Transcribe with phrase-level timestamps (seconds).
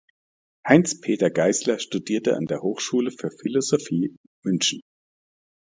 [0.67, 4.81] Heinz Peter Geißler studierte an der Hochschule für Philosophie München.